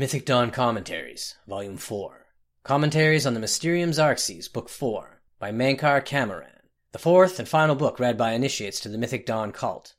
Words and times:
Mythic 0.00 0.24
Dawn 0.24 0.50
Commentaries, 0.50 1.36
Volume 1.46 1.76
4. 1.76 2.24
Commentaries 2.62 3.26
on 3.26 3.34
the 3.34 3.38
Mysterium 3.38 3.90
Xarxes, 3.90 4.50
Book 4.50 4.70
4, 4.70 5.20
by 5.38 5.52
Mankar 5.52 6.00
Camoran. 6.00 6.62
The 6.92 6.98
fourth 6.98 7.38
and 7.38 7.46
final 7.46 7.74
book 7.74 8.00
read 8.00 8.16
by 8.16 8.32
initiates 8.32 8.80
to 8.80 8.88
the 8.88 8.96
Mythic 8.96 9.26
Dawn 9.26 9.52
cult. 9.52 9.96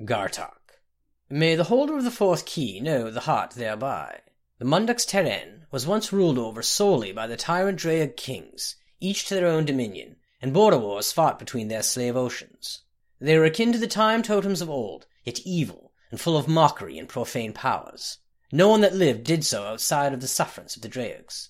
Gartok. 0.00 0.80
May 1.28 1.54
the 1.54 1.64
holder 1.64 1.98
of 1.98 2.04
the 2.04 2.10
fourth 2.10 2.46
key 2.46 2.80
know 2.80 3.10
the 3.10 3.28
heart 3.28 3.50
thereby. 3.50 4.20
The 4.58 4.64
Mundux 4.64 5.04
Terren 5.06 5.66
was 5.70 5.86
once 5.86 6.14
ruled 6.14 6.38
over 6.38 6.62
solely 6.62 7.12
by 7.12 7.26
the 7.26 7.36
tyrant 7.36 7.78
Draic 7.78 8.16
kings, 8.16 8.76
each 9.00 9.26
to 9.26 9.34
their 9.34 9.48
own 9.48 9.66
dominion, 9.66 10.16
and 10.40 10.54
border 10.54 10.78
wars 10.78 11.12
fought 11.12 11.38
between 11.38 11.68
their 11.68 11.82
slave 11.82 12.16
oceans. 12.16 12.84
They 13.20 13.36
were 13.36 13.44
akin 13.44 13.74
to 13.74 13.78
the 13.78 13.86
time 13.86 14.22
totems 14.22 14.62
of 14.62 14.70
old, 14.70 15.04
yet 15.24 15.40
evil, 15.40 15.92
and 16.10 16.18
full 16.18 16.38
of 16.38 16.48
mockery 16.48 16.98
and 16.98 17.06
profane 17.06 17.52
powers. 17.52 18.16
No 18.52 18.68
one 18.68 18.80
that 18.82 18.94
lived 18.94 19.24
did 19.24 19.44
so 19.44 19.64
outside 19.64 20.12
of 20.12 20.20
the 20.20 20.28
sufferance 20.28 20.76
of 20.76 20.82
the 20.82 20.88
Draigs. 20.88 21.48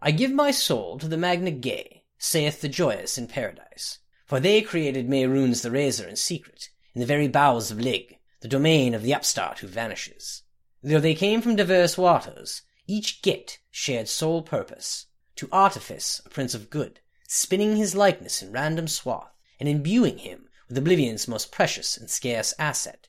I 0.00 0.10
give 0.10 0.32
my 0.32 0.50
soul 0.50 0.98
to 0.98 1.06
the 1.06 1.18
Magna 1.18 1.50
Ge, 1.50 2.02
saith 2.18 2.60
the 2.60 2.68
joyous 2.68 3.18
in 3.18 3.26
paradise, 3.26 3.98
for 4.26 4.40
they 4.40 4.62
created 4.62 5.08
Mehrunes 5.08 5.62
the 5.62 5.70
Razor 5.70 6.08
in 6.08 6.16
secret, 6.16 6.70
in 6.94 7.00
the 7.00 7.06
very 7.06 7.28
bowels 7.28 7.70
of 7.70 7.78
Lyg, 7.78 8.18
the 8.40 8.48
domain 8.48 8.94
of 8.94 9.02
the 9.02 9.14
upstart 9.14 9.58
who 9.58 9.66
vanishes. 9.66 10.42
Though 10.82 10.98
they 10.98 11.14
came 11.14 11.42
from 11.42 11.56
diverse 11.56 11.98
waters, 11.98 12.62
each 12.86 13.22
Git 13.22 13.58
shared 13.70 14.08
sole 14.08 14.42
purpose, 14.42 15.06
to 15.36 15.48
artifice 15.52 16.20
a 16.24 16.30
prince 16.30 16.54
of 16.54 16.70
good, 16.70 17.00
spinning 17.28 17.76
his 17.76 17.94
likeness 17.94 18.42
in 18.42 18.50
random 18.50 18.88
swath, 18.88 19.32
and 19.60 19.68
imbuing 19.68 20.18
him 20.18 20.48
with 20.68 20.78
oblivion's 20.78 21.28
most 21.28 21.52
precious 21.52 21.96
and 21.96 22.10
scarce 22.10 22.54
asset. 22.58 23.08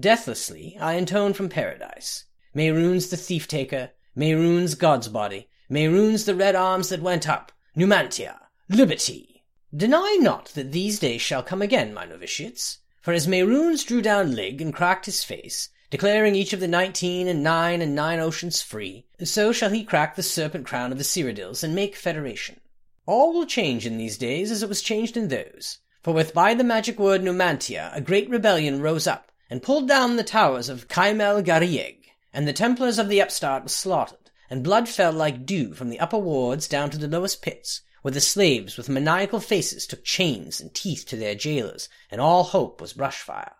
Deathlessly 0.00 0.76
I 0.80 0.94
intone 0.94 1.34
from 1.34 1.48
paradise. 1.48 2.24
Mehrunes 2.52 3.10
the 3.10 3.16
thief 3.16 3.46
taker, 3.46 3.90
Mehrunes 4.16 4.74
God's 4.74 5.08
body, 5.08 5.48
Mehrunes 5.70 6.24
the 6.24 6.34
red 6.34 6.56
arms 6.56 6.88
that 6.88 7.02
went 7.02 7.28
up, 7.28 7.52
Numantia, 7.76 8.40
liberty! 8.68 9.44
Deny 9.76 10.18
not 10.20 10.46
that 10.54 10.72
these 10.72 10.98
days 10.98 11.20
shall 11.20 11.42
come 11.42 11.62
again, 11.62 11.94
my 11.94 12.06
novitiates. 12.06 12.78
For 13.02 13.12
as 13.12 13.28
Mehrunes 13.28 13.84
drew 13.84 14.02
down 14.02 14.34
Lyg 14.34 14.60
and 14.60 14.74
cracked 14.74 15.06
his 15.06 15.22
face, 15.22 15.68
declaring 15.90 16.34
each 16.34 16.52
of 16.52 16.60
the 16.60 16.66
nineteen 16.66 17.28
and 17.28 17.42
nine 17.42 17.82
and 17.82 17.94
nine 17.94 18.18
oceans 18.18 18.62
free, 18.62 19.06
so 19.22 19.52
shall 19.52 19.70
he 19.70 19.84
crack 19.84 20.16
the 20.16 20.22
serpent 20.22 20.66
crown 20.66 20.90
of 20.90 20.98
the 20.98 21.04
Cyrodiils 21.04 21.62
and 21.62 21.74
make 21.74 21.94
federation. 21.94 22.60
All 23.06 23.32
will 23.32 23.46
change 23.46 23.86
in 23.86 23.98
these 23.98 24.18
days 24.18 24.50
as 24.50 24.62
it 24.62 24.68
was 24.68 24.82
changed 24.82 25.16
in 25.16 25.28
those. 25.28 25.78
For 26.02 26.12
with 26.12 26.34
by 26.34 26.54
the 26.54 26.64
magic 26.64 26.98
word 26.98 27.22
Numantia 27.22 27.90
a 27.94 28.00
great 28.00 28.28
rebellion 28.28 28.80
rose 28.80 29.06
up, 29.06 29.30
and 29.54 29.62
pulled 29.62 29.86
down 29.86 30.16
the 30.16 30.24
towers 30.24 30.68
of 30.68 30.88
Caimel 30.88 31.40
Garieg, 31.40 32.06
and 32.32 32.48
the 32.48 32.52
Templars 32.52 32.98
of 32.98 33.08
the 33.08 33.22
upstart 33.22 33.62
were 33.62 33.68
slaughtered, 33.68 34.32
and 34.50 34.64
blood 34.64 34.88
fell 34.88 35.12
like 35.12 35.46
dew 35.46 35.74
from 35.74 35.90
the 35.90 36.00
upper 36.00 36.18
wards 36.18 36.66
down 36.66 36.90
to 36.90 36.98
the 36.98 37.06
lowest 37.06 37.40
pits, 37.40 37.82
where 38.02 38.10
the 38.10 38.20
slaves 38.20 38.76
with 38.76 38.88
maniacal 38.88 39.38
faces 39.38 39.86
took 39.86 40.02
chains 40.02 40.60
and 40.60 40.74
teeth 40.74 41.06
to 41.06 41.14
their 41.14 41.36
jailers, 41.36 41.88
and 42.10 42.20
all 42.20 42.42
hope 42.42 42.80
was 42.80 42.94
brushfire. 42.94 43.52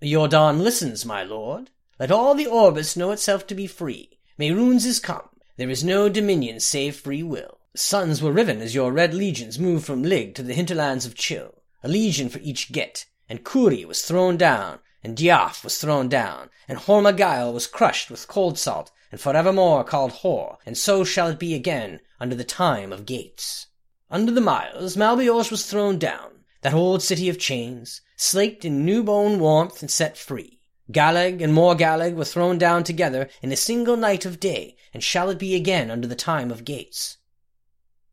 Your 0.00 0.28
dawn 0.28 0.60
listens, 0.60 1.04
my 1.04 1.24
lord. 1.24 1.70
Let 1.98 2.12
all 2.12 2.36
the 2.36 2.46
Orbis 2.46 2.96
know 2.96 3.10
itself 3.10 3.44
to 3.48 3.56
be 3.56 3.66
free. 3.66 4.20
Mehrunes 4.38 4.86
is 4.86 5.00
come. 5.00 5.30
There 5.56 5.68
is 5.68 5.82
no 5.82 6.08
dominion 6.08 6.60
save 6.60 6.94
free 6.94 7.24
will. 7.24 7.58
Suns 7.74 8.22
were 8.22 8.30
riven 8.30 8.60
as 8.62 8.76
your 8.76 8.92
red 8.92 9.14
legions 9.14 9.58
moved 9.58 9.84
from 9.84 10.04
Lyg 10.04 10.36
to 10.36 10.44
the 10.44 10.54
hinterlands 10.54 11.06
of 11.06 11.16
Chill, 11.16 11.60
a 11.82 11.88
legion 11.88 12.28
for 12.28 12.38
each 12.38 12.70
Get, 12.70 13.06
and 13.28 13.42
Kuri 13.42 13.84
was 13.84 14.02
thrown 14.02 14.36
down, 14.36 14.78
and 15.02 15.16
Diaf 15.16 15.62
was 15.64 15.78
thrown 15.78 16.08
down, 16.08 16.50
and 16.66 16.78
Hormagail 16.78 17.52
was 17.52 17.66
crushed 17.66 18.10
with 18.10 18.28
cold 18.28 18.58
salt, 18.58 18.90
and 19.10 19.20
forevermore 19.20 19.84
called 19.84 20.12
Hor, 20.12 20.58
and 20.66 20.76
so 20.76 21.04
shall 21.04 21.28
it 21.28 21.38
be 21.38 21.54
again 21.54 22.00
under 22.20 22.34
the 22.34 22.44
time 22.44 22.92
of 22.92 23.06
gates. 23.06 23.66
Under 24.10 24.32
the 24.32 24.40
miles 24.40 24.96
Malbiorg 24.96 25.50
was 25.50 25.66
thrown 25.66 25.98
down, 25.98 26.44
that 26.62 26.74
old 26.74 27.02
city 27.02 27.28
of 27.28 27.38
chains, 27.38 28.00
slaked 28.16 28.64
in 28.64 28.84
new-born 28.84 29.38
warmth 29.38 29.80
and 29.80 29.90
set 29.90 30.16
free. 30.16 30.60
Galeg 30.90 31.42
and 31.42 31.52
Morgaleg 31.52 32.14
were 32.14 32.24
thrown 32.24 32.58
down 32.58 32.82
together 32.82 33.28
in 33.42 33.52
a 33.52 33.56
single 33.56 33.96
night 33.96 34.24
of 34.24 34.40
day, 34.40 34.76
and 34.92 35.04
shall 35.04 35.28
it 35.30 35.38
be 35.38 35.54
again 35.54 35.90
under 35.90 36.08
the 36.08 36.16
time 36.16 36.50
of 36.50 36.64
gates. 36.64 37.18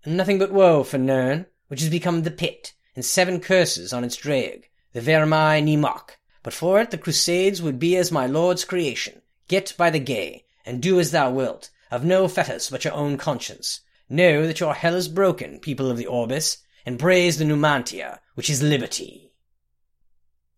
And 0.04 0.18
nothing 0.18 0.38
but 0.38 0.52
woe 0.52 0.84
for 0.84 0.98
Nirn, 0.98 1.46
which 1.70 1.80
has 1.80 1.90
become 1.90 2.24
the 2.24 2.32
pit, 2.32 2.74
and 2.96 3.04
seven 3.04 3.40
curses 3.40 3.92
on 3.92 4.04
its 4.04 4.18
drag, 4.18 4.70
the 4.94 5.02
Vermai 5.02 5.64
Nimok, 5.64 6.18
but 6.46 6.54
for 6.54 6.80
it 6.80 6.92
the 6.92 6.98
Crusades 7.00 7.60
would 7.60 7.80
be 7.80 7.98
as 7.98 8.12
my 8.12 8.28
Lord's 8.28 8.64
creation. 8.66 9.24
Get 9.48 9.74
by 9.78 9.90
the 9.90 9.98
gay, 9.98 10.46
and 10.64 10.80
do 10.80 11.00
as 11.00 11.10
thou 11.10 11.32
wilt, 11.32 11.72
of 11.90 12.06
no 12.06 12.28
fetters 12.28 12.70
but 12.70 12.84
your 12.86 12.94
own 12.94 13.18
conscience. 13.18 13.80
Know 14.10 14.46
that 14.46 14.60
your 14.60 14.76
hell 14.76 14.94
is 14.94 15.08
broken, 15.08 15.58
people 15.58 15.90
of 15.90 15.98
the 15.98 16.06
Orbis, 16.06 16.60
and 16.86 17.00
praise 17.00 17.40
the 17.40 17.46
Numantia, 17.46 18.20
which 18.36 18.52
is 18.52 18.62
liberty. 18.62 19.32